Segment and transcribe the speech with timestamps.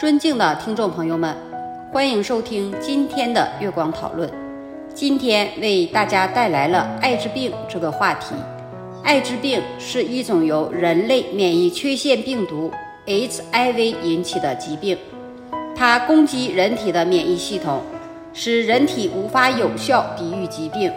[0.00, 1.36] 尊敬的听众朋友们，
[1.92, 4.26] 欢迎收听今天的月光讨论。
[4.94, 8.34] 今天为大家带来了艾滋病这个话题。
[9.04, 12.72] 艾滋病是一种由人类免疫缺陷病毒
[13.04, 14.96] HIV 引起的疾病，
[15.76, 17.82] 它攻击人体的免疫系统，
[18.32, 20.90] 使人体无法有效抵御疾病。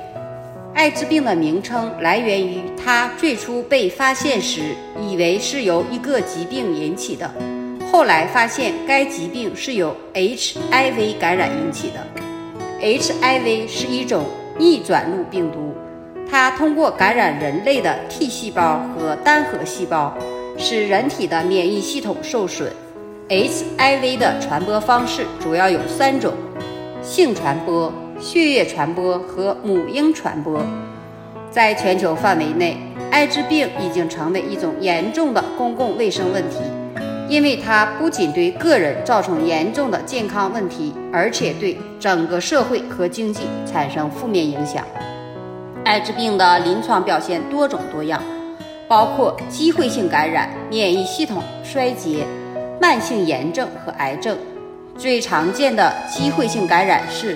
[0.74, 4.62] 艾滋病的名称来源于它最初被发现时，
[5.06, 7.30] 以为是由一个疾病引起的。
[7.94, 12.04] 后来发现该疾病是由 HIV 感染引起的。
[12.82, 14.26] HIV 是一种
[14.58, 15.76] 逆转录病毒，
[16.28, 20.12] 它通过感染人类的 T 细胞和单核细胞，
[20.58, 22.74] 使人体的免疫系统受损。
[23.30, 26.34] HIV 的传播方式主要有三种：
[27.04, 30.66] 性传播、血液传播和母婴传播。
[31.52, 32.76] 在全球范围内，
[33.12, 36.58] 艾滋病已经成为一种严重的公共卫生问题。
[37.30, 44.86] 因为它不仅对个人造成严重的健康问题，而且对整个社会和经济产生负面影响。
[45.86, 48.22] 艾滋病的临床表现多种多样，
[48.88, 52.26] 包括机会性感染、免疫系统衰竭、
[52.82, 54.38] 慢性炎症和癌症。
[54.98, 57.36] 最常见的机会性感染是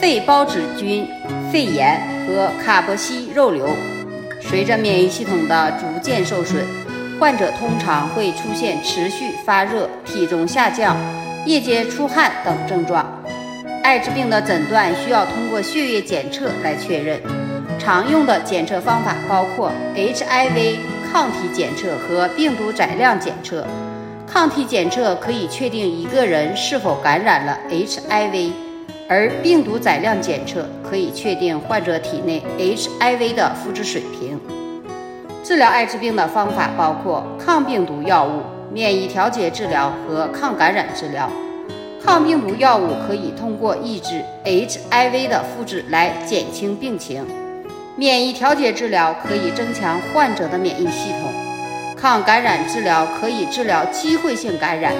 [0.00, 1.06] 肺孢子菌
[1.52, 3.68] 肺炎和卡波西肉瘤。
[4.40, 6.66] 随着免疫系统的逐渐受损，
[7.18, 10.96] 患者通常会出现持续发热、体重下降、
[11.46, 13.06] 夜间出汗等症状。
[13.82, 17.20] 艾滋病的诊断需要通过血液检测来确认。
[17.78, 20.76] 常用的检测方法包括 HIV
[21.10, 23.66] 抗体检测和病毒载量检测。
[24.26, 28.52] 抗体检测可以确定一个人是否感染了 HIV，
[29.08, 34.40] 而病毒载量检测可以确定患者体内 HIV 的复制水平。
[35.44, 41.28] 治疗艾滋病的方法包括抗病毒药物、免疫调节治疗和抗感染治疗。
[42.04, 47.26] 抗病毒药物可以通过抑制 HIV 的复制来减轻病情。
[47.96, 51.32] 免疫调节治疗可以增强患者的免疫系统。
[51.96, 54.92] 抗感染治疗可以治疗机会性感染。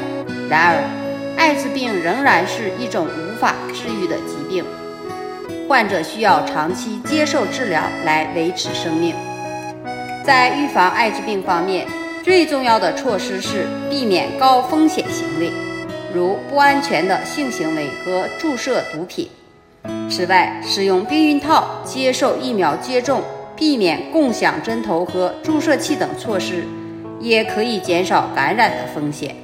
[0.48, 0.84] 然而，
[1.36, 4.64] 艾滋病仍然是一种无法治愈的疾病，
[5.68, 9.14] 患者需要长期接受治疗来维持生命。
[10.24, 11.86] 在预防艾滋病方面，
[12.22, 15.50] 最重要的措施是避免高风险行为，
[16.14, 19.28] 如不安全的性行为和注射毒品。
[20.08, 23.20] 此外，使用避孕套、接受疫苗接种、
[23.56, 26.64] 避免共享针头和注射器等措施，
[27.18, 29.34] 也可以减少感染的风险。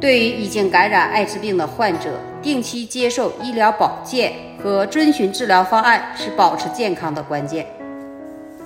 [0.00, 7.64] 对于已经感染艾滋病的患者，定期接受医疗保健和遵循治疗方案是保持健康的关键。